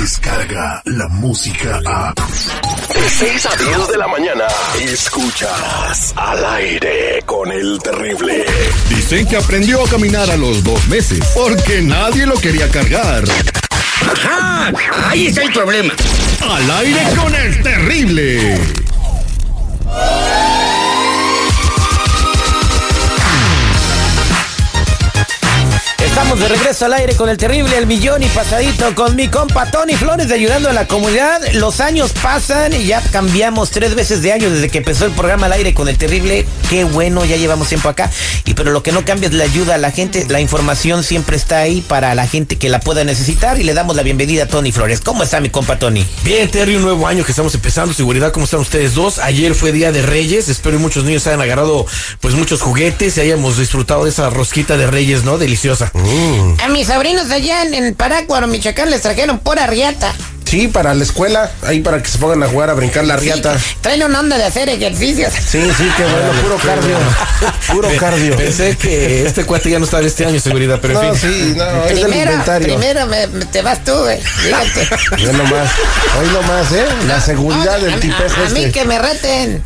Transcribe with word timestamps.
llega 0.00 0.82
la 0.86 1.08
música 1.08 1.78
a... 1.84 2.14
De 2.14 3.10
6 3.10 3.46
a 3.46 3.56
10 3.56 3.88
de 3.88 3.98
la 3.98 4.08
mañana, 4.08 4.44
escuchas 4.80 6.14
al 6.16 6.44
aire 6.54 7.22
con 7.26 7.52
el 7.52 7.78
terrible. 7.82 8.46
Dicen 8.88 9.26
que 9.26 9.36
aprendió 9.36 9.84
a 9.84 9.88
caminar 9.88 10.30
a 10.30 10.36
los 10.38 10.64
dos 10.64 10.86
meses 10.88 11.20
porque 11.34 11.82
nadie 11.82 12.24
lo 12.24 12.36
quería 12.36 12.70
cargar. 12.70 13.24
¡Ajá! 14.10 14.72
Ahí 15.08 15.26
está 15.26 15.42
el 15.42 15.52
problema. 15.52 15.92
Al 16.48 16.70
aire 16.70 17.00
con 17.14 17.34
el 17.34 17.62
terrible. 17.62 18.58
De 26.40 26.48
regreso 26.48 26.86
al 26.86 26.94
aire 26.94 27.14
con 27.16 27.28
el 27.28 27.36
terrible 27.36 27.76
El 27.76 27.86
Millón 27.86 28.22
y 28.22 28.26
pasadito 28.26 28.94
con 28.94 29.14
mi 29.14 29.28
compa 29.28 29.70
Tony 29.70 29.94
Flores 29.94 30.28
de 30.28 30.34
ayudando 30.34 30.70
a 30.70 30.72
la 30.72 30.86
comunidad. 30.86 31.40
Los 31.52 31.80
años 31.80 32.12
pasan 32.12 32.72
y 32.72 32.86
ya 32.86 33.02
cambiamos 33.02 33.70
tres 33.70 33.94
veces 33.94 34.22
de 34.22 34.32
año 34.32 34.48
desde 34.48 34.70
que 34.70 34.78
empezó 34.78 35.04
el 35.04 35.12
programa 35.12 35.46
al 35.46 35.52
aire 35.52 35.74
con 35.74 35.88
el 35.88 35.98
terrible. 35.98 36.46
Qué 36.70 36.84
bueno, 36.84 37.26
ya 37.26 37.36
llevamos 37.36 37.68
tiempo 37.68 37.90
acá. 37.90 38.10
Y 38.46 38.54
pero 38.54 38.70
lo 38.70 38.82
que 38.82 38.90
no 38.90 39.04
cambia 39.04 39.28
es 39.28 39.34
la 39.34 39.44
ayuda 39.44 39.74
a 39.74 39.78
la 39.78 39.90
gente. 39.90 40.24
La 40.28 40.40
información 40.40 41.04
siempre 41.04 41.36
está 41.36 41.58
ahí 41.58 41.82
para 41.82 42.14
la 42.14 42.26
gente 42.26 42.56
que 42.56 42.70
la 42.70 42.80
pueda 42.80 43.04
necesitar 43.04 43.60
y 43.60 43.64
le 43.64 43.74
damos 43.74 43.94
la 43.94 44.02
bienvenida 44.02 44.44
a 44.44 44.46
Tony 44.46 44.72
Flores. 44.72 45.02
¿Cómo 45.02 45.22
está 45.22 45.40
mi 45.40 45.50
compa 45.50 45.78
Tony? 45.78 46.06
Bien, 46.24 46.50
Terry, 46.50 46.76
un 46.76 46.82
nuevo 46.82 47.06
año 47.06 47.22
que 47.22 47.32
estamos 47.32 47.54
empezando. 47.54 47.92
Seguridad, 47.92 48.32
¿cómo 48.32 48.44
están 48.44 48.60
ustedes 48.60 48.94
dos? 48.94 49.18
Ayer 49.18 49.54
fue 49.54 49.72
Día 49.72 49.92
de 49.92 50.00
Reyes. 50.00 50.48
Espero 50.48 50.78
que 50.78 50.82
muchos 50.82 51.04
niños 51.04 51.26
hayan 51.26 51.42
agarrado 51.42 51.86
pues 52.20 52.34
muchos 52.34 52.62
juguetes 52.62 53.18
y 53.18 53.20
hayamos 53.20 53.58
disfrutado 53.58 54.04
de 54.04 54.10
esa 54.10 54.30
rosquita 54.30 54.78
de 54.78 54.86
Reyes, 54.86 55.24
¿no? 55.24 55.36
Deliciosa. 55.36 55.92
A 56.62 56.68
mis 56.68 56.86
sobrinos 56.86 57.30
allá 57.30 57.62
en, 57.62 57.74
en 57.74 57.94
Parácuaro, 57.94 58.46
Michoacán, 58.46 58.90
les 58.90 59.02
trajeron 59.02 59.38
pura 59.38 59.66
riata. 59.66 60.12
Sí, 60.44 60.66
para 60.66 60.94
la 60.94 61.04
escuela, 61.04 61.48
ahí 61.64 61.78
para 61.78 62.02
que 62.02 62.08
se 62.08 62.18
pongan 62.18 62.42
a 62.42 62.48
jugar 62.48 62.70
a 62.70 62.74
brincar 62.74 63.04
la 63.04 63.16
riata. 63.16 63.56
Sí, 63.56 63.76
traen 63.80 64.02
una 64.02 64.18
onda 64.18 64.36
de 64.36 64.42
hacer 64.44 64.68
ejercicios. 64.68 65.32
Sí, 65.32 65.62
sí, 65.78 65.88
qué 65.96 66.02
bueno, 66.02 66.32
puro 66.42 66.56
cardio. 66.56 66.96
Puro 67.72 67.88
cardio. 68.00 68.36
Pensé 68.36 68.76
que 68.76 69.24
este 69.26 69.44
cuate 69.44 69.70
ya 69.70 69.78
no 69.78 69.84
estaba 69.84 70.04
este 70.04 70.26
año, 70.26 70.40
seguridad, 70.40 70.80
pero 70.82 71.00
en 71.00 71.06
No, 71.08 71.14
fin. 71.14 71.30
sí, 71.30 71.54
no, 71.56 71.64
es 71.84 71.94
del 71.94 72.00
Primero, 72.04 72.30
inventario. 72.32 72.66
primero 72.76 73.06
me, 73.06 73.26
me- 73.28 73.44
te 73.44 73.62
vas 73.62 73.84
tú, 73.84 73.92
güey. 73.94 74.20
Fíjate. 74.20 74.88
Nomás, 75.32 75.70
hoy 76.20 76.28
nomás, 76.32 76.72
¿eh? 76.72 76.84
La 77.06 77.20
seguridad 77.20 77.78
No, 77.78 77.84
del 77.86 78.00
tipejo 78.00 78.40
a, 78.42 78.46
a 78.46 78.50
mí 78.50 78.60
este. 78.64 78.72
que 78.72 78.84
me 78.86 78.98
reten. 78.98 79.62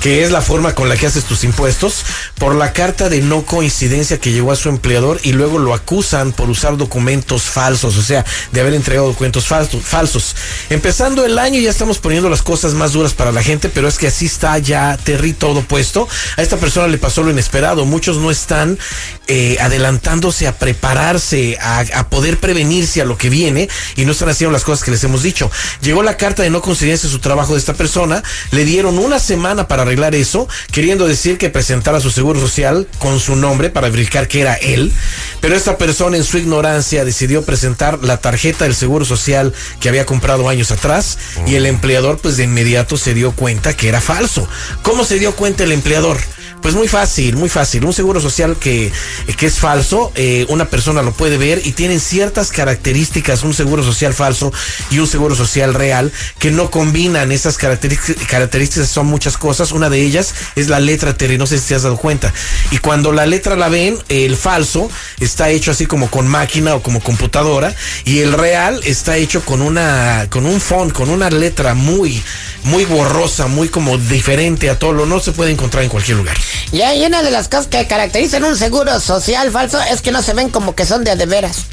que 0.00 0.24
es 0.24 0.30
la 0.30 0.40
forma 0.40 0.74
con 0.74 0.88
la 0.88 0.96
que 0.96 1.06
haces 1.06 1.24
tus 1.24 1.44
impuestos, 1.44 2.04
por 2.38 2.54
la 2.54 2.72
carta 2.72 3.10
de 3.10 3.20
no 3.20 3.42
coincidencia 3.42 4.18
que 4.18 4.32
llegó 4.32 4.50
a 4.50 4.56
su 4.56 4.70
empleador 4.70 5.20
y 5.22 5.32
luego 5.32 5.58
lo 5.58 5.74
acusan 5.74 6.32
por 6.32 6.48
usar 6.48 6.78
documentos 6.78 7.42
falsos, 7.42 7.98
o 7.98 8.02
sea, 8.02 8.24
de 8.52 8.60
haber 8.62 8.72
entregado 8.72 9.08
documentos 9.08 9.46
falsos. 9.46 10.36
Empezando 10.70 11.26
el 11.26 11.38
año 11.38 11.60
ya 11.60 11.68
estamos 11.68 11.98
poniendo 11.98 12.30
las 12.30 12.40
cosas 12.40 12.72
más 12.72 12.92
duras 12.92 13.12
para 13.12 13.30
la 13.30 13.42
gente, 13.42 13.68
pero 13.68 13.88
es 13.88 13.98
que 13.98 14.06
así 14.06 14.24
está 14.24 14.56
ya 14.56 14.96
Terry 14.96 15.34
todo 15.34 15.60
puesto. 15.60 16.08
A 16.38 16.42
esta 16.42 16.56
persona 16.56 16.88
le 16.88 16.96
pasó 16.96 17.22
lo 17.22 17.30
inesperado. 17.30 17.41
Muchos 17.84 18.18
no 18.18 18.30
están 18.30 18.78
eh, 19.26 19.56
adelantándose 19.60 20.46
a 20.46 20.56
prepararse, 20.56 21.58
a, 21.60 21.84
a 21.94 22.08
poder 22.08 22.38
prevenirse 22.38 23.00
a 23.00 23.04
lo 23.04 23.16
que 23.16 23.30
viene 23.30 23.68
y 23.96 24.04
no 24.04 24.12
están 24.12 24.28
haciendo 24.28 24.52
las 24.52 24.64
cosas 24.64 24.84
que 24.84 24.90
les 24.90 25.04
hemos 25.04 25.22
dicho. 25.22 25.50
Llegó 25.80 26.02
la 26.02 26.16
carta 26.16 26.42
de 26.42 26.50
no 26.50 26.62
coincidencia 26.62 27.08
de 27.08 27.12
su 27.12 27.20
trabajo 27.20 27.54
de 27.54 27.58
esta 27.58 27.74
persona, 27.74 28.22
le 28.50 28.64
dieron 28.64 28.98
una 28.98 29.18
semana 29.18 29.68
para 29.68 29.82
arreglar 29.82 30.14
eso, 30.14 30.48
queriendo 30.70 31.06
decir 31.06 31.38
que 31.38 31.50
presentara 31.50 32.00
su 32.00 32.10
seguro 32.10 32.40
social 32.40 32.86
con 32.98 33.20
su 33.20 33.36
nombre 33.36 33.70
para 33.70 33.88
verificar 33.88 34.28
que 34.28 34.40
era 34.40 34.54
él, 34.54 34.92
pero 35.40 35.56
esta 35.56 35.78
persona 35.78 36.16
en 36.16 36.24
su 36.24 36.38
ignorancia 36.38 37.04
decidió 37.04 37.42
presentar 37.42 38.02
la 38.02 38.18
tarjeta 38.18 38.64
del 38.64 38.74
seguro 38.74 39.04
social 39.04 39.52
que 39.80 39.88
había 39.88 40.06
comprado 40.06 40.48
años 40.48 40.70
atrás 40.70 41.18
y 41.46 41.54
el 41.54 41.66
empleador 41.66 42.18
pues 42.18 42.36
de 42.36 42.44
inmediato 42.44 42.96
se 42.96 43.14
dio 43.14 43.32
cuenta 43.32 43.74
que 43.74 43.88
era 43.88 44.00
falso. 44.00 44.48
¿Cómo 44.82 45.04
se 45.04 45.18
dio 45.18 45.34
cuenta 45.34 45.64
el 45.64 45.72
empleador? 45.72 46.18
Pues 46.62 46.76
muy 46.76 46.86
fácil, 46.86 47.36
muy 47.36 47.48
fácil. 47.48 47.84
Un 47.84 47.92
seguro 47.92 48.20
social 48.20 48.56
que, 48.56 48.92
que 49.36 49.46
es 49.46 49.58
falso, 49.58 50.12
eh, 50.14 50.46
una 50.48 50.66
persona 50.66 51.02
lo 51.02 51.12
puede 51.12 51.36
ver 51.36 51.60
y 51.64 51.72
tienen 51.72 51.98
ciertas 51.98 52.52
características, 52.52 53.42
un 53.42 53.52
seguro 53.52 53.82
social 53.82 54.14
falso 54.14 54.52
y 54.88 55.00
un 55.00 55.08
seguro 55.08 55.34
social 55.34 55.74
real, 55.74 56.12
que 56.38 56.52
no 56.52 56.70
combinan 56.70 57.32
esas 57.32 57.58
características, 57.58 58.24
características 58.28 58.88
son 58.88 59.06
muchas 59.06 59.36
cosas. 59.36 59.72
Una 59.72 59.90
de 59.90 60.02
ellas 60.02 60.34
es 60.54 60.68
la 60.68 60.78
letra 60.78 61.16
Terry, 61.16 61.36
no 61.36 61.48
sé 61.48 61.58
si 61.58 61.66
te 61.66 61.74
has 61.74 61.82
dado 61.82 61.96
cuenta. 61.96 62.32
Y 62.70 62.78
cuando 62.78 63.10
la 63.10 63.26
letra 63.26 63.56
la 63.56 63.68
ven, 63.68 63.98
el 64.08 64.36
falso 64.36 64.88
está 65.18 65.50
hecho 65.50 65.72
así 65.72 65.86
como 65.86 66.10
con 66.10 66.28
máquina 66.28 66.76
o 66.76 66.82
como 66.82 67.00
computadora 67.00 67.74
y 68.04 68.20
el 68.20 68.32
real 68.34 68.80
está 68.84 69.16
hecho 69.16 69.44
con 69.44 69.62
una, 69.62 70.28
con 70.30 70.46
un 70.46 70.60
font, 70.60 70.92
con 70.92 71.10
una 71.10 71.28
letra 71.28 71.74
muy, 71.74 72.22
muy 72.62 72.84
borrosa, 72.84 73.48
muy 73.48 73.68
como 73.68 73.98
diferente 73.98 74.70
a 74.70 74.78
todo 74.78 74.92
lo, 74.92 75.06
no 75.06 75.18
se 75.18 75.32
puede 75.32 75.50
encontrar 75.50 75.82
en 75.82 75.90
cualquier 75.90 76.18
lugar. 76.18 76.36
Y 76.72 76.82
una 77.04 77.22
de 77.22 77.30
las 77.30 77.48
cosas 77.48 77.66
que 77.66 77.86
caracterizan 77.86 78.44
un 78.44 78.56
seguro 78.56 78.98
social 79.00 79.50
falso 79.50 79.78
es 79.80 80.02
que 80.02 80.12
no 80.12 80.22
se 80.22 80.34
ven 80.34 80.50
como 80.50 80.74
que 80.74 80.86
son 80.86 81.04
de 81.04 81.16
de 81.16 81.26
veras. 81.26 81.66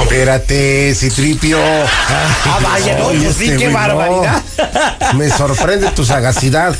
Espérate, 0.00 0.94
Citripio. 0.94 1.58
Ah, 1.60 2.58
vaya, 2.62 2.98
no, 2.98 3.08
pues 3.08 3.36
sí, 3.36 3.50
qué 3.58 3.68
barbaridad. 3.68 4.42
Me 5.14 5.28
sorprende 5.28 5.90
tu 5.90 6.04
sagacidad. 6.04 6.74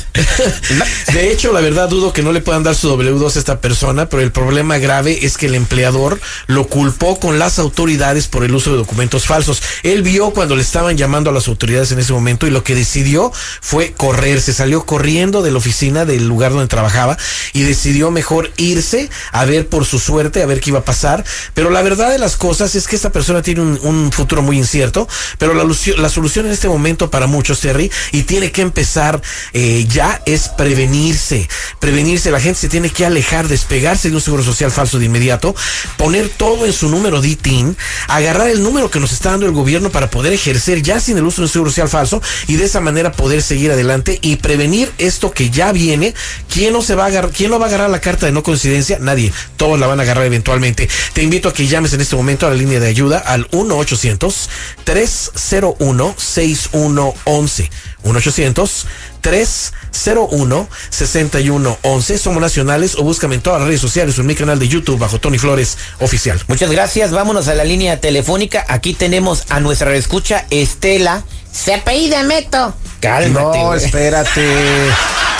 De 1.13 1.31
hecho, 1.31 1.53
la 1.53 1.61
verdad 1.61 1.89
dudo 1.89 2.13
que 2.13 2.23
no 2.23 2.31
le 2.31 2.41
puedan 2.41 2.63
dar 2.63 2.73
su 2.73 2.89
W2 2.95 3.35
a 3.35 3.39
esta 3.39 3.59
persona, 3.59 4.07
pero 4.07 4.23
el 4.23 4.31
problema 4.31 4.77
grave 4.77 5.25
es 5.25 5.37
que 5.37 5.45
el 5.45 5.55
empleador 5.55 6.19
lo 6.47 6.67
culpó 6.67 7.19
con 7.19 7.37
las 7.37 7.59
autoridades 7.59 8.27
por 8.27 8.43
el 8.43 8.55
uso 8.55 8.71
de 8.71 8.77
documentos 8.77 9.25
falsos. 9.25 9.61
Él 9.83 10.01
vio 10.01 10.31
cuando 10.31 10.55
le 10.55 10.63
estaban 10.63 10.97
llamando 10.97 11.29
a 11.29 11.33
las 11.33 11.47
autoridades 11.47 11.91
en 11.91 11.99
ese 11.99 12.13
momento 12.13 12.47
y 12.47 12.51
lo 12.51 12.63
que 12.63 12.75
decidió 12.75 13.31
fue 13.61 13.93
correr, 13.93 14.41
se 14.41 14.53
salió 14.53 14.85
corriendo 14.85 15.41
de 15.41 15.51
la 15.51 15.57
oficina 15.57 16.05
del 16.05 16.27
lugar 16.27 16.51
donde 16.51 16.67
trabajaba 16.67 17.17
y 17.53 17.63
decidió 17.63 18.09
mejor 18.09 18.51
irse 18.57 19.09
a 19.31 19.45
ver 19.45 19.67
por 19.67 19.85
su 19.85 19.99
suerte, 19.99 20.41
a 20.41 20.45
ver 20.45 20.61
qué 20.61 20.71
iba 20.71 20.79
a 20.79 20.85
pasar. 20.85 21.23
Pero 21.53 21.69
la 21.69 21.81
verdad 21.81 22.09
de 22.09 22.19
las 22.19 22.37
cosas 22.37 22.75
es 22.75 22.87
que 22.87 23.02
esta 23.03 23.11
persona 23.11 23.41
tiene 23.41 23.59
un, 23.61 24.11
futuro 24.13 24.41
muy 24.41 24.57
incierto, 24.57 25.09
pero 25.37 25.53
la 25.53 26.09
solución 26.09 26.45
en 26.45 26.53
este 26.53 26.69
momento 26.69 27.11
para 27.11 27.27
muchos, 27.27 27.59
Terry, 27.59 27.91
y 28.13 28.23
tiene 28.23 28.53
que 28.53 28.61
empezar 28.61 29.21
eh, 29.51 29.85
ya 29.89 30.21
es 30.25 30.47
prevenirse. 30.47 31.49
Prevenirse, 31.79 32.31
la 32.31 32.39
gente 32.39 32.61
se 32.61 32.69
tiene 32.69 32.89
que 32.89 33.05
alejar, 33.05 33.49
despegarse 33.49 34.09
de 34.09 34.15
un 34.15 34.21
seguro 34.21 34.41
social 34.41 34.71
falso 34.71 34.99
de 34.99 35.05
inmediato, 35.05 35.53
poner 35.97 36.29
todo 36.29 36.65
en 36.65 36.71
su 36.71 36.87
número 36.87 37.19
DITIN, 37.19 37.75
agarrar 38.07 38.47
el 38.47 38.63
número 38.63 38.89
que 38.89 39.01
nos 39.01 39.11
está 39.11 39.31
dando 39.31 39.47
el 39.47 39.51
gobierno 39.51 39.89
para 39.89 40.09
poder 40.09 40.31
ejercer 40.31 40.81
ya 40.81 41.01
sin 41.01 41.17
el 41.17 41.25
uso 41.25 41.41
de 41.41 41.47
un 41.47 41.51
seguro 41.51 41.71
social 41.71 41.89
falso 41.89 42.21
y 42.47 42.55
de 42.55 42.63
esa 42.63 42.79
manera 42.79 43.11
poder 43.11 43.41
seguir 43.41 43.71
adelante 43.71 44.17
y 44.21 44.37
prevenir 44.37 44.93
esto 44.97 45.31
que 45.31 45.49
ya 45.49 45.73
viene. 45.73 46.13
¿Quién 46.49 46.71
no 46.71 46.81
se 46.81 46.95
va 46.95 47.03
a 47.03 47.07
agarrar, 47.07 47.31
quién 47.31 47.51
no 47.51 47.59
va 47.59 47.65
a 47.65 47.67
agarrar 47.67 47.89
la 47.89 47.99
carta 47.99 48.27
de 48.27 48.31
no 48.31 48.43
coincidencia? 48.43 48.97
Nadie. 48.99 49.33
Todos 49.57 49.77
la 49.77 49.87
van 49.87 49.99
a 49.99 50.03
agarrar 50.03 50.25
eventualmente. 50.25 50.87
Te 51.11 51.21
invito 51.21 51.49
a 51.49 51.53
que 51.53 51.67
llames 51.67 51.91
en 51.91 51.99
este 51.99 52.15
momento 52.15 52.47
a 52.47 52.49
la 52.49 52.55
línea 52.55 52.79
de 52.79 52.92
ayuda 52.93 53.17
al 53.17 53.47
1 53.51 53.75
800 53.75 54.49
301 54.83 56.15
6111 56.17 57.71
1 58.03 58.19
800 58.19 58.87
301 59.21 60.69
6111 60.89 62.17
Somos 62.17 62.41
nacionales 62.41 62.95
o 62.95 63.03
búscame 63.03 63.35
en 63.35 63.41
todas 63.41 63.59
las 63.59 63.67
redes 63.67 63.81
sociales 63.81 64.17
o 64.17 64.21
en 64.21 64.27
mi 64.27 64.35
canal 64.35 64.59
de 64.59 64.67
YouTube 64.67 64.99
bajo 64.99 65.19
Tony 65.19 65.39
Flores 65.39 65.77
Oficial. 65.99 66.39
Muchas 66.47 66.71
gracias. 66.71 67.11
Vámonos 67.11 67.47
a 67.47 67.55
la 67.55 67.63
línea 67.63 67.99
telefónica. 67.99 68.65
Aquí 68.67 68.93
tenemos 68.93 69.45
a 69.49 69.59
nuestra 69.59 69.95
escucha 69.95 70.45
Estela. 70.49 71.23
Se 71.51 71.73
apellida 71.73 72.23
Meto. 72.23 72.75
Cálmate. 72.99 73.57
No, 73.59 73.73
espérate. 73.73 74.41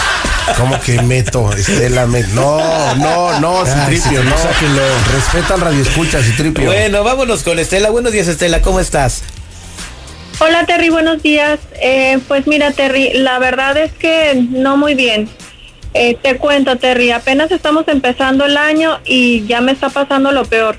¿Cómo 0.58 0.80
que 0.82 1.02
meto? 1.02 1.52
Estela, 1.54 2.06
me... 2.06 2.22
No, 2.24 2.96
no, 2.96 3.40
no, 3.40 3.66
Citripio, 3.66 4.24
no. 4.24 4.38
sáquenlo. 4.38 4.82
Respeta 5.14 5.54
al 5.56 5.62
radio 5.62 5.82
escucha, 5.82 6.22
Citripio. 6.22 6.66
Bueno, 6.66 7.04
vámonos 7.04 7.44
con 7.44 7.60
Estela. 7.60 7.90
Buenos 7.90 8.12
días, 8.12 8.28
Estela, 8.28 8.62
¿cómo 8.62 8.80
estás? 8.80 9.24
Hola 10.40 10.66
Terry, 10.66 10.90
buenos 10.90 11.22
días. 11.24 11.60
Eh, 11.82 12.20
pues 12.28 12.48
mira 12.48 12.72
Terry, 12.72 13.14
la 13.14 13.40
verdad 13.40 13.78
es 13.78 13.92
que 13.94 14.34
no 14.50 14.78
muy 14.78 14.96
bien. 14.96 15.30
Eh, 15.94 16.18
te 16.22 16.38
cuento 16.38 16.78
Terry, 16.78 17.12
apenas 17.12 17.52
estamos 17.52 17.88
empezando 17.88 18.46
el 18.46 18.58
año 18.58 19.00
y 19.06 19.46
ya 19.46 19.62
me 19.62 19.72
está 19.72 19.90
pasando 19.90 20.32
lo 20.32 20.44
peor. 20.46 20.76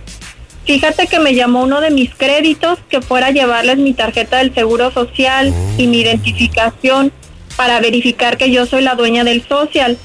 Fíjate 0.64 1.06
que 1.06 1.20
me 1.20 1.34
llamó 1.34 1.62
uno 1.62 1.80
de 1.80 1.90
mis 1.90 2.14
créditos 2.14 2.78
que 2.88 3.00
fuera 3.00 3.28
a 3.28 3.30
llevarles 3.30 3.78
mi 3.78 3.92
tarjeta 3.92 4.38
del 4.38 4.54
Seguro 4.54 4.90
Social 4.90 5.54
y 5.78 5.86
mi 5.86 6.00
identificación 6.00 7.12
para 7.56 7.80
verificar 7.80 8.36
que 8.36 8.50
yo 8.50 8.66
soy 8.66 8.82
la 8.82 8.94
dueña 8.94 9.24
del 9.24 9.46
social. 9.46 9.98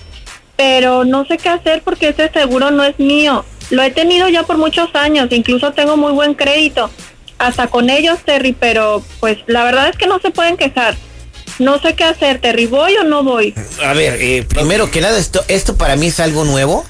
Pero 0.56 1.06
no 1.06 1.26
sé 1.26 1.38
qué 1.38 1.50
hacer 1.50 1.82
porque 1.84 2.10
ese 2.10 2.30
seguro 2.32 2.72
no 2.72 2.84
es 2.84 3.00
mío. 3.00 3.46
Lo 3.70 3.84
he 3.84 3.92
tenido 3.92 4.28
ya 4.30 4.44
por 4.44 4.58
muchos 4.58 4.90
años, 4.94 5.28
incluso 5.32 5.72
tengo 5.74 5.96
muy 5.96 6.12
buen 6.12 6.34
crédito. 6.34 6.90
Hasta 7.38 7.68
con 7.68 7.90
ellos, 7.90 8.20
Terry, 8.26 8.54
pero 8.54 9.04
pues 9.20 9.38
la 9.48 9.64
verdad 9.64 9.90
es 9.90 9.96
que 9.96 10.08
no 10.08 10.20
se 10.20 10.32
pueden 10.32 10.58
quejar. 10.58 10.98
No 11.60 11.80
sé 11.80 11.94
qué 11.94 12.04
hacer, 12.04 12.40
Terry, 12.40 12.68
¿voy 12.68 12.96
o 12.98 13.04
no 13.04 13.24
voy? 13.24 13.54
A 13.84 13.94
ver, 13.94 14.18
eh, 14.22 14.46
primero 14.48 14.90
que 14.92 15.02
nada, 15.02 15.18
esto, 15.18 15.44
esto 15.48 15.78
para 15.78 15.96
mí 15.96 16.08
es 16.08 16.20
algo 16.20 16.46
nuevo. 16.46 16.86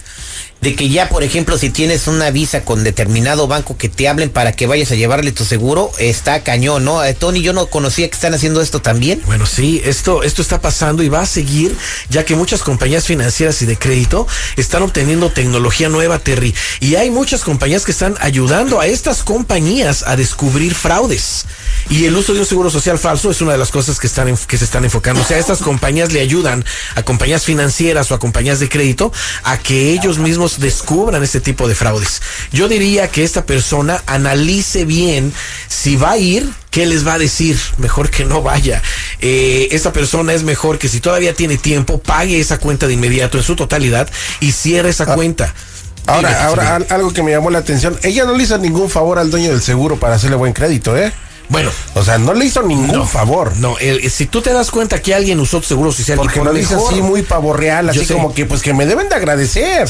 De 0.61 0.75
que 0.75 0.89
ya, 0.89 1.07
por 1.07 1.23
ejemplo, 1.23 1.57
si 1.57 1.69
tienes 1.69 2.07
una 2.07 2.31
visa 2.31 2.65
con 2.65 2.83
determinado 2.83 3.47
banco 3.47 3.77
que 3.77 3.87
te 3.87 4.09
hablen 4.09 4.29
para 4.29 4.51
que 4.51 4.67
vayas 4.67 4.91
a 4.91 4.95
llevarle 4.95 5.31
tu 5.31 5.45
seguro, 5.45 5.89
está 5.99 6.43
cañón, 6.43 6.83
¿no? 6.83 7.01
Eh, 7.03 7.13
Tony, 7.13 7.41
yo 7.41 7.53
no 7.53 7.67
conocía 7.67 8.09
que 8.09 8.15
están 8.15 8.33
haciendo 8.33 8.61
esto 8.61 8.81
también. 8.81 9.21
Bueno, 9.25 9.45
sí, 9.45 9.81
esto, 9.85 10.21
esto 10.23 10.41
está 10.41 10.59
pasando 10.59 11.01
y 11.01 11.07
va 11.07 11.21
a 11.21 11.25
seguir, 11.25 11.75
ya 12.09 12.25
que 12.25 12.35
muchas 12.35 12.61
compañías 12.61 13.05
financieras 13.05 13.61
y 13.61 13.65
de 13.65 13.77
crédito 13.77 14.27
están 14.57 14.83
obteniendo 14.83 15.31
tecnología 15.31 15.87
nueva, 15.87 16.19
Terry. 16.19 16.53
Y 16.81 16.95
hay 16.95 17.09
muchas 17.09 17.43
compañías 17.43 17.85
que 17.85 17.91
están 17.91 18.15
ayudando 18.19 18.81
a 18.81 18.87
estas 18.87 19.23
compañías 19.23 20.03
a 20.05 20.17
descubrir 20.17 20.75
fraudes. 20.75 21.45
Y 21.89 22.05
el 22.05 22.15
uso 22.15 22.33
de 22.33 22.39
un 22.41 22.45
seguro 22.45 22.69
social 22.69 22.99
falso 22.99 23.31
es 23.31 23.41
una 23.41 23.53
de 23.53 23.57
las 23.57 23.71
cosas 23.71 23.99
que, 23.99 24.07
están 24.07 24.35
que 24.35 24.57
se 24.57 24.65
están 24.65 24.83
enfocando. 24.83 25.21
O 25.21 25.23
sea, 25.25 25.37
estas 25.37 25.59
compañías 25.59 26.11
le 26.11 26.21
ayudan 26.21 26.63
a 26.95 27.03
compañías 27.03 27.43
financieras 27.43 28.11
o 28.11 28.15
a 28.15 28.19
compañías 28.19 28.59
de 28.59 28.69
crédito 28.69 29.11
a 29.43 29.57
que 29.57 29.91
ellos 29.91 30.19
mismos 30.19 30.59
descubran 30.59 31.23
este 31.23 31.41
tipo 31.41 31.67
de 31.67 31.75
fraudes. 31.75 32.21
Yo 32.51 32.67
diría 32.67 33.07
que 33.07 33.23
esta 33.23 33.45
persona 33.45 34.03
analice 34.05 34.85
bien 34.85 35.33
si 35.67 35.95
va 35.95 36.11
a 36.11 36.17
ir, 36.17 36.49
¿qué 36.69 36.85
les 36.85 37.07
va 37.07 37.13
a 37.13 37.19
decir? 37.19 37.59
Mejor 37.77 38.09
que 38.09 38.25
no 38.25 38.41
vaya. 38.41 38.81
Eh, 39.21 39.69
esta 39.71 39.91
persona 39.91 40.33
es 40.33 40.43
mejor 40.43 40.77
que 40.77 40.89
si 40.89 40.99
todavía 40.99 41.33
tiene 41.33 41.57
tiempo, 41.57 41.99
pague 41.99 42.39
esa 42.39 42.59
cuenta 42.59 42.87
de 42.87 42.93
inmediato 42.93 43.37
en 43.37 43.43
su 43.43 43.55
totalidad 43.55 44.09
y 44.39 44.51
cierre 44.51 44.89
esa 44.89 45.15
cuenta. 45.15 45.53
Ahora, 46.05 46.29
Dime, 46.29 46.41
ahora, 46.41 46.79
algo 46.89 47.13
que 47.13 47.21
me 47.21 47.31
llamó 47.31 47.51
la 47.51 47.59
atención. 47.59 47.97
Ella 48.03 48.25
no 48.25 48.35
le 48.35 48.43
hizo 48.43 48.57
ningún 48.57 48.89
favor 48.89 49.19
al 49.19 49.29
dueño 49.29 49.49
del 49.49 49.61
seguro 49.61 49.97
para 49.97 50.15
hacerle 50.15 50.37
buen 50.37 50.53
crédito, 50.53 50.97
¿eh? 50.97 51.11
Bueno, 51.49 51.71
O 51.95 52.03
sea, 52.03 52.17
no 52.17 52.33
le 52.33 52.45
hizo 52.45 52.61
ningún 52.63 53.07
favor. 53.07 53.57
no, 53.57 53.77
el- 53.79 54.09
si 54.09 54.27
tú 54.27 54.41
te 54.41 54.53
das 54.53 54.69
cuenta 54.71 55.01
que 55.01 55.13
alguien 55.15 55.39
usó 55.39 55.59
tu 55.59 55.67
seguro 55.67 55.91
social 55.91 56.17
y 56.17 56.21
Porque 56.21 56.37
por 56.39 56.47
lo 56.47 56.53
dice 56.53 56.75
así 56.75 57.01
muy 57.01 57.23
pavo 57.23 57.53
real, 57.53 57.85
Yo 57.87 57.91
así 57.91 58.05
sé. 58.05 58.13
como 58.13 58.33
que 58.33 58.45
pues 58.45 58.61
que 58.61 58.73
me 58.73 58.85
deben 58.85 59.09
de 59.09 59.15
agradecer. 59.15 59.83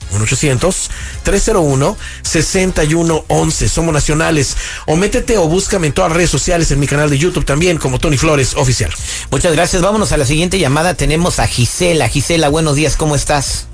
1-800-301-6111. 1.24 3.68
Somos 3.68 3.92
nacionales. 3.92 4.56
O 4.86 4.94
métete 4.94 5.38
o 5.38 5.48
búscame 5.48 5.88
en 5.88 5.92
todas 5.92 6.10
las 6.10 6.18
redes 6.18 6.30
sociales, 6.30 6.70
en 6.70 6.78
mi 6.78 6.86
canal 6.86 7.10
de 7.10 7.18
YouTube 7.18 7.44
también, 7.44 7.78
como 7.78 7.98
Tony 7.98 8.16
Flores 8.16 8.54
Oficial. 8.54 8.92
Muchas 9.32 9.52
gracias. 9.52 9.82
Vámonos 9.82 10.12
a 10.12 10.16
la 10.16 10.24
siguiente 10.24 10.60
llamada. 10.60 10.94
Tenemos 10.94 11.40
a 11.40 11.48
Gisela. 11.48 12.08
Gisela, 12.08 12.48
buenos 12.48 12.76
días, 12.76 12.96
¿cómo 12.96 13.16
estás? 13.16 13.66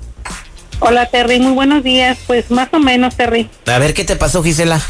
Hola 0.79 1.07
Terry, 1.07 1.39
muy 1.39 1.53
buenos 1.53 1.83
días. 1.83 2.17
Pues 2.27 2.51
más 2.51 2.69
o 2.71 2.79
menos 2.79 3.15
Terry. 3.15 3.49
A 3.65 3.79
ver, 3.79 3.93
¿qué 3.93 4.03
te 4.03 4.15
pasó, 4.15 4.43
Gisela? 4.43 4.81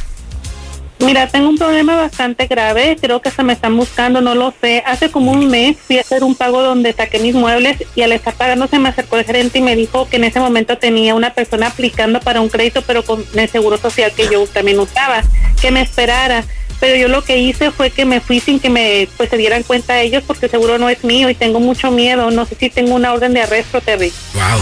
Mira, 1.08 1.26
tengo 1.26 1.48
un 1.48 1.58
problema 1.58 1.96
bastante 1.96 2.48
grave, 2.48 2.98
creo 3.00 3.22
que 3.22 3.32
se 3.32 3.42
me 3.42 3.54
están 3.54 3.78
buscando, 3.78 4.20
no 4.20 4.36
lo 4.36 4.54
sé. 4.60 4.84
Hace 4.86 5.10
como 5.10 5.32
un 5.32 5.48
mes 5.48 5.78
fui 5.78 5.98
a 5.98 6.02
hacer 6.02 6.22
un 6.22 6.36
pago 6.36 6.62
donde 6.62 6.92
saqué 6.92 7.20
mis 7.20 7.34
muebles 7.34 7.78
y 7.96 8.02
al 8.02 8.12
estar 8.12 8.34
pagando 8.34 8.68
se 8.68 8.78
me 8.78 8.90
acercó 8.90 9.16
el 9.16 9.24
gerente 9.24 9.60
y 9.60 9.62
me 9.62 9.78
dijo 9.78 10.10
que 10.10 10.18
en 10.18 10.26
ese 10.26 10.42
momento 10.42 10.78
tenía 10.78 11.16
una 11.16 11.34
persona 11.34 11.68
aplicando 11.68 12.20
para 12.20 12.42
un 12.42 12.50
crédito, 12.50 12.82
pero 12.82 13.06
con 13.06 13.24
el 13.36 13.48
seguro 13.48 13.78
social 13.78 14.12
que 14.12 14.28
yo 14.28 14.46
también 14.48 14.82
usaba, 14.82 15.24
que 15.62 15.72
me 15.72 15.80
esperara. 15.80 16.44
Pero 16.82 16.98
yo 16.98 17.08
lo 17.08 17.24
que 17.24 17.38
hice 17.38 17.72
fue 17.72 17.90
que 17.90 18.04
me 18.04 18.20
fui 18.20 18.42
sin 18.42 18.60
que 18.60 18.70
me 18.70 19.08
pues 19.16 19.30
se 19.30 19.38
dieran 19.38 19.64
cuenta 19.64 20.02
ellos 20.02 20.26
porque 20.28 20.50
seguro 20.50 20.78
no 20.78 20.90
es 20.90 21.06
mío 21.06 21.30
y 21.30 21.36
tengo 21.36 21.62
mucho 21.62 21.90
miedo. 21.90 22.32
No 22.32 22.46
sé 22.46 22.56
si 22.56 22.70
tengo 22.70 22.94
una 22.94 23.14
orden 23.14 23.34
de 23.34 23.44
arresto, 23.44 23.80
Terry. 23.80 24.12
Wow. 24.34 24.60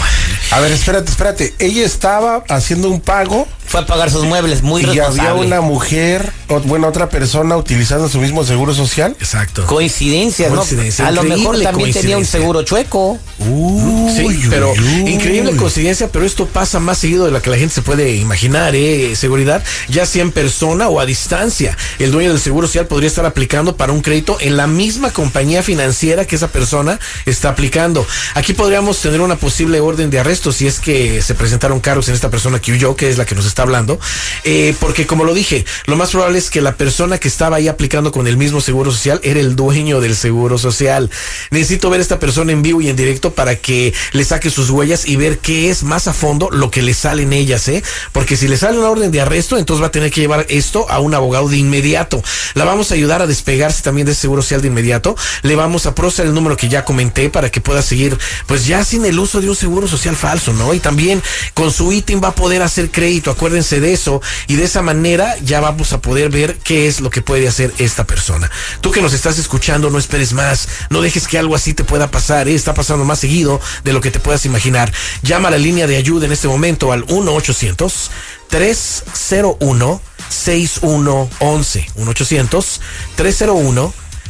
A 0.50 0.60
ver, 0.60 0.72
espérate, 0.72 1.10
espérate. 1.10 1.54
Ella 1.58 1.84
estaba 1.84 2.44
haciendo 2.48 2.88
un 2.88 3.00
pago 3.00 3.46
Fue 3.66 3.80
a 3.80 3.86
pagar 3.86 4.10
sus 4.10 4.24
muebles, 4.24 4.62
muy 4.62 4.82
y 4.82 4.86
había 4.86 5.06
responsable. 5.08 5.46
una 5.46 5.60
mujer, 5.60 6.32
o, 6.48 6.60
bueno, 6.60 6.86
otra 6.86 7.08
persona 7.08 7.56
utilizando 7.56 8.08
su 8.08 8.20
mismo 8.20 8.44
seguro 8.44 8.72
social. 8.74 9.16
Exacto. 9.18 9.66
Coincidencias, 9.66 10.50
¿no? 10.50 10.58
Coincidencia, 10.58 11.08
A 11.08 11.10
lo 11.10 11.24
mejor 11.24 11.60
también 11.60 11.92
tenía 11.92 12.16
un 12.16 12.22
coincidencia. 12.22 12.40
seguro 12.40 12.62
chueco. 12.62 13.18
Sí, 13.38 14.46
pero 14.48 14.72
increíble 14.76 15.56
coincidencia, 15.56 16.08
pero 16.12 16.24
esto 16.24 16.46
pasa 16.46 16.78
más 16.78 16.98
seguido 16.98 17.24
de 17.26 17.32
lo 17.32 17.42
que 17.42 17.50
la 17.50 17.56
gente 17.56 17.74
se 17.74 17.82
puede 17.82 18.14
imaginar, 18.16 18.74
¿eh? 18.76 19.14
Seguridad, 19.16 19.62
ya 19.88 20.06
sea 20.06 20.22
en 20.22 20.30
persona 20.32 20.88
o 20.88 21.00
a 21.00 21.06
distancia. 21.06 21.76
El 21.98 22.12
dueño 22.12 22.30
del 22.30 22.40
seguro 22.40 22.68
social 22.68 22.86
podría 22.86 23.08
estar 23.08 23.26
aplicando 23.26 23.76
para 23.76 23.92
un 23.92 24.00
crédito 24.00 24.38
en 24.40 24.56
la 24.56 24.68
misma 24.68 25.10
compañía 25.10 25.62
financiera 25.64 26.24
que 26.24 26.36
esa 26.36 26.48
persona 26.48 27.00
está 27.26 27.50
aplicando. 27.50 28.06
Aquí 28.34 28.52
podríamos 28.54 29.00
tener 29.00 29.20
una 29.20 29.36
posible 29.36 29.80
orden 29.80 30.08
de 30.10 30.20
arresto 30.20 30.35
si 30.36 30.66
es 30.66 30.80
que 30.80 31.22
se 31.22 31.34
presentaron 31.34 31.80
cargos 31.80 32.08
en 32.08 32.14
esta 32.14 32.30
persona 32.30 32.60
que 32.60 32.72
huyó, 32.72 32.94
que 32.94 33.08
es 33.08 33.18
la 33.18 33.24
que 33.24 33.34
nos 33.34 33.46
está 33.46 33.62
hablando. 33.62 33.98
Eh, 34.44 34.74
porque 34.80 35.06
como 35.06 35.24
lo 35.24 35.34
dije, 35.34 35.64
lo 35.86 35.96
más 35.96 36.10
probable 36.10 36.38
es 36.38 36.50
que 36.50 36.60
la 36.60 36.76
persona 36.76 37.18
que 37.18 37.28
estaba 37.28 37.56
ahí 37.56 37.68
aplicando 37.68 38.12
con 38.12 38.26
el 38.26 38.36
mismo 38.36 38.60
seguro 38.60 38.92
social 38.92 39.20
era 39.22 39.40
el 39.40 39.56
dueño 39.56 40.00
del 40.00 40.14
seguro 40.14 40.58
social. 40.58 41.10
Necesito 41.50 41.90
ver 41.90 42.00
a 42.00 42.02
esta 42.02 42.18
persona 42.18 42.52
en 42.52 42.62
vivo 42.62 42.80
y 42.80 42.88
en 42.88 42.96
directo 42.96 43.32
para 43.32 43.56
que 43.56 43.94
le 44.12 44.24
saque 44.24 44.50
sus 44.50 44.70
huellas 44.70 45.06
y 45.06 45.16
ver 45.16 45.38
qué 45.38 45.70
es 45.70 45.82
más 45.82 46.06
a 46.06 46.12
fondo 46.12 46.48
lo 46.50 46.70
que 46.70 46.82
le 46.82 46.94
sale 46.94 47.22
en 47.22 47.32
ellas, 47.32 47.66
¿eh? 47.68 47.82
Porque 48.12 48.36
si 48.36 48.46
le 48.48 48.56
sale 48.56 48.78
una 48.78 48.90
orden 48.90 49.10
de 49.10 49.20
arresto, 49.20 49.58
entonces 49.58 49.82
va 49.82 49.88
a 49.88 49.92
tener 49.92 50.10
que 50.10 50.20
llevar 50.20 50.46
esto 50.48 50.88
a 50.90 51.00
un 51.00 51.14
abogado 51.14 51.48
de 51.48 51.56
inmediato. 51.56 52.22
La 52.54 52.64
vamos 52.64 52.90
a 52.90 52.94
ayudar 52.94 53.22
a 53.22 53.26
despegarse 53.26 53.82
también 53.82 54.06
de 54.06 54.12
ese 54.12 54.22
seguro 54.22 54.42
social 54.42 54.62
de 54.62 54.68
inmediato. 54.68 55.16
Le 55.42 55.56
vamos 55.56 55.86
a 55.86 55.94
procesar 55.94 56.26
el 56.26 56.34
número 56.34 56.56
que 56.56 56.68
ya 56.68 56.84
comenté 56.84 57.30
para 57.30 57.50
que 57.50 57.60
pueda 57.60 57.82
seguir, 57.82 58.18
pues 58.46 58.66
ya 58.66 58.84
sin 58.84 59.04
el 59.04 59.18
uso 59.18 59.40
de 59.40 59.48
un 59.48 59.56
seguro 59.56 59.88
social 59.88 60.16
falso, 60.26 60.52
¿no? 60.52 60.74
Y 60.74 60.80
también 60.80 61.22
con 61.54 61.70
su 61.70 61.92
ítem 61.92 62.20
va 62.20 62.28
a 62.28 62.34
poder 62.34 62.60
hacer 62.60 62.90
crédito, 62.90 63.30
acuérdense 63.30 63.78
de 63.78 63.92
eso, 63.92 64.20
y 64.48 64.56
de 64.56 64.64
esa 64.64 64.82
manera 64.82 65.36
ya 65.44 65.60
vamos 65.60 65.92
a 65.92 66.00
poder 66.00 66.30
ver 66.30 66.56
qué 66.64 66.88
es 66.88 67.00
lo 67.00 67.10
que 67.10 67.22
puede 67.22 67.46
hacer 67.46 67.72
esta 67.78 68.02
persona. 68.02 68.50
Tú 68.80 68.90
que 68.90 69.00
nos 69.00 69.12
estás 69.12 69.38
escuchando, 69.38 69.88
no 69.88 70.00
esperes 70.00 70.32
más, 70.32 70.68
no 70.90 71.00
dejes 71.00 71.28
que 71.28 71.38
algo 71.38 71.54
así 71.54 71.74
te 71.74 71.84
pueda 71.84 72.10
pasar, 72.10 72.48
¿eh? 72.48 72.56
está 72.56 72.74
pasando 72.74 73.04
más 73.04 73.20
seguido 73.20 73.60
de 73.84 73.92
lo 73.92 74.00
que 74.00 74.10
te 74.10 74.18
puedas 74.18 74.44
imaginar. 74.46 74.92
Llama 75.22 75.46
a 75.46 75.52
la 75.52 75.58
línea 75.58 75.86
de 75.86 75.94
ayuda 75.94 76.26
en 76.26 76.32
este 76.32 76.48
momento 76.48 76.90
al 76.90 77.04
1 77.06 77.32
800 77.32 78.10
301 78.48 80.02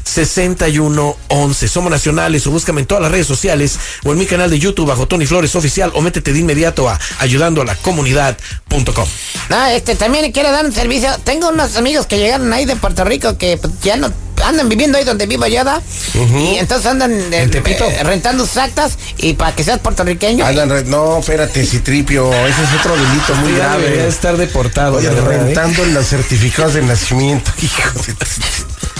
6111 0.07 0.77
1-800-301. 0.77 1.17
6111. 1.27 1.69
Somos 1.69 1.91
nacionales 1.91 2.47
o 2.47 2.51
búscame 2.51 2.81
en 2.81 2.87
todas 2.87 3.03
las 3.03 3.11
redes 3.11 3.27
sociales 3.27 3.79
o 4.05 4.13
en 4.13 4.19
mi 4.19 4.27
canal 4.27 4.49
de 4.51 4.59
YouTube 4.59 4.87
bajo 4.87 5.07
Tony 5.07 5.27
Flores 5.27 5.55
Oficial 5.57 5.91
o 5.95 6.01
métete 6.01 6.33
de 6.33 6.39
inmediato 6.39 6.89
a 6.89 6.99
ayudando 7.19 7.63
a 7.63 7.65
la 7.65 7.75
comunidad.com. 7.77 9.07
No, 9.49 9.67
este, 9.67 9.97
también 9.97 10.31
quiero 10.33 10.51
dar 10.53 10.65
un 10.65 10.73
servicio. 10.73 11.11
Tengo 11.25 11.49
unos 11.49 11.77
amigos 11.77 12.07
que 12.07 12.19
llegaron 12.19 12.53
ahí 12.53 12.65
de 12.65 12.77
Puerto 12.77 13.05
Rico 13.05 13.37
que 13.37 13.59
ya 13.83 13.97
no 13.97 14.13
andan 14.45 14.69
viviendo 14.69 14.99
ahí 14.99 15.05
donde 15.05 15.27
vivo 15.27 15.47
yo, 15.47 15.65
¿da? 15.65 15.81
Y 16.15 16.57
entonces 16.59 16.87
andan 16.87 17.11
eh, 17.13 17.43
¿En 17.43 17.51
Tepito? 17.51 17.85
eh, 17.85 18.03
rentando 18.03 18.47
sus 18.47 18.59
actas 18.59 18.99
y 19.17 19.33
para 19.33 19.55
que 19.55 19.65
seas 19.65 19.81
puertorriqueño. 19.81 20.45
Andan 20.45 20.89
no, 20.91 21.19
espérate, 21.19 21.65
Citripio, 21.65 22.33
ese 22.33 22.63
es 22.63 22.69
otro 22.81 22.95
delito 22.97 23.35
muy 23.37 23.53
grave. 23.53 23.85
debería 23.85 24.07
estar 24.07 24.37
deportado. 24.37 24.99
Oye, 24.99 25.09
¿eh? 25.09 25.21
rentando 25.21 25.85
los 25.87 26.07
certificados 26.07 26.75
de 26.75 26.83
nacimiento, 26.83 27.51
hijo 27.63 27.99
de... 28.07 28.15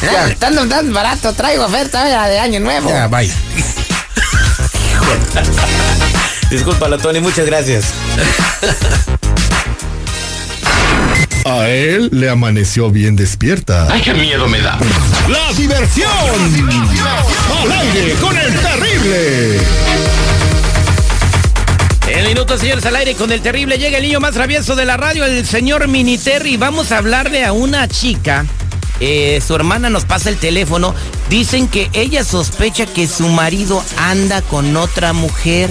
Ah, 0.03 0.29
Están 0.29 0.69
tan 0.69 0.93
barato, 0.93 1.33
traigo 1.33 1.65
oferta 1.65 2.05
de 2.29 2.39
año 2.39 2.61
nuevo. 2.61 2.89
Ya, 2.89 3.09
bye. 3.09 3.31
Discúlpalo, 6.51 6.99
Tony, 6.99 7.21
muchas 7.21 7.47
gracias. 7.47 7.87
A 11.45 11.69
él 11.69 12.09
le 12.13 12.29
amaneció 12.29 12.91
bien 12.91 13.17
despierta. 13.17 13.89
Ay, 13.91 14.03
qué 14.03 14.15
miedo 14.15 14.47
me 14.49 14.61
da. 14.61 14.79
¡La 15.29 15.53
diversión! 15.55 16.11
¡Al 17.63 17.73
aire 17.73 18.13
con 18.15 18.37
el 18.37 18.53
terrible! 18.53 19.61
En 22.09 22.27
minutos, 22.27 22.61
señores, 22.61 22.85
al 22.87 22.97
aire 22.97 23.15
con 23.15 23.31
el 23.33 23.41
terrible 23.43 23.79
llega 23.79 23.99
el 23.99 24.05
niño 24.05 24.21
más 24.21 24.33
travieso 24.35 24.77
de 24.77 24.85
la 24.85 24.97
radio, 24.97 25.25
el 25.25 25.45
señor 25.47 25.87
Miniterri. 25.89 26.57
Vamos 26.57 26.93
a 26.93 26.99
hablarle 26.99 27.45
a 27.45 27.53
una 27.53 27.89
chica. 27.89 28.45
Eh, 29.01 29.43
su 29.47 29.55
hermana 29.55 29.91
nos 29.91 30.05
pasa 30.05 30.29
el 30.29 30.37
teléfono. 30.37 30.95
Dicen 31.29 31.69
que 31.69 31.91
ella 31.93 32.25
sospecha 32.25 32.87
que 32.87 33.07
su 33.07 33.29
marido 33.29 33.83
anda 33.99 34.43
con 34.43 34.77
otra 34.77 35.13
mujer. 35.13 35.71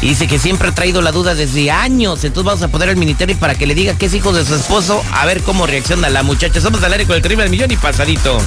Dice 0.00 0.26
que 0.26 0.38
siempre 0.38 0.68
ha 0.68 0.74
traído 0.74 1.02
la 1.02 1.12
duda 1.12 1.34
desde 1.34 1.70
años. 1.70 2.24
Entonces 2.24 2.46
vamos 2.46 2.62
a 2.62 2.68
poner 2.68 2.88
al 2.88 2.96
Miniterri 2.96 3.34
para 3.34 3.54
que 3.54 3.66
le 3.66 3.74
diga 3.74 3.94
que 3.94 4.06
es 4.06 4.14
hijo 4.14 4.32
de 4.32 4.44
su 4.44 4.54
esposo. 4.54 5.02
A 5.12 5.26
ver 5.26 5.42
cómo 5.42 5.66
reacciona 5.66 6.08
la 6.08 6.22
muchacha. 6.22 6.60
Somos 6.60 6.82
al 6.82 6.92
aire 6.92 7.06
con 7.06 7.16
el 7.16 7.22
terrible 7.22 7.48
millón 7.48 7.70
y 7.70 7.76
pasadito. 7.76 8.38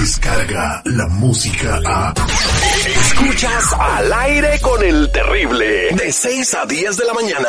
Descarga 0.00 0.82
la 0.84 1.06
música 1.08 1.80
a. 1.84 2.14
Escuchas 2.86 3.72
al 3.78 4.12
aire 4.12 4.58
con 4.60 4.82
el 4.82 5.10
terrible. 5.10 5.90
De 5.92 6.12
6 6.12 6.54
a 6.54 6.66
10 6.66 6.96
de 6.96 7.04
la 7.04 7.14
mañana. 7.14 7.48